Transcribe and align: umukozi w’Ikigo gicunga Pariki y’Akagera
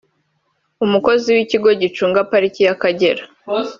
umukozi 0.85 1.27
w’Ikigo 1.35 1.69
gicunga 1.81 2.19
Pariki 2.31 2.59
y’Akagera 2.67 3.23